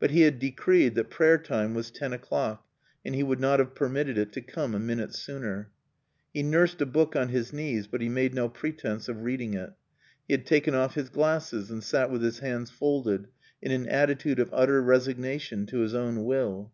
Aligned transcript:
But 0.00 0.12
he 0.12 0.22
had 0.22 0.38
decreed 0.38 0.94
that 0.94 1.10
prayer 1.10 1.36
time 1.36 1.74
was 1.74 1.90
ten 1.90 2.14
o'clock 2.14 2.66
and 3.04 3.14
he 3.14 3.22
would 3.22 3.38
not 3.38 3.58
have 3.58 3.74
permitted 3.74 4.16
it 4.16 4.32
to 4.32 4.40
come 4.40 4.74
a 4.74 4.78
minute 4.78 5.14
sooner. 5.14 5.70
He 6.32 6.42
nursed 6.42 6.80
a 6.80 6.86
book 6.86 7.14
on 7.14 7.28
his 7.28 7.52
knees, 7.52 7.86
but 7.86 8.00
he 8.00 8.08
made 8.08 8.32
no 8.32 8.48
pretence 8.48 9.10
of 9.10 9.24
reading 9.24 9.52
it. 9.52 9.74
He 10.26 10.32
had 10.32 10.46
taken 10.46 10.74
off 10.74 10.94
his 10.94 11.10
glasses 11.10 11.70
and 11.70 11.84
sat 11.84 12.10
with 12.10 12.22
his 12.22 12.38
hands 12.38 12.70
folded, 12.70 13.28
in 13.60 13.70
an 13.70 13.86
attitude 13.90 14.38
of 14.40 14.48
utter 14.54 14.80
resignation 14.80 15.66
to 15.66 15.80
his 15.80 15.94
own 15.94 16.24
will. 16.24 16.72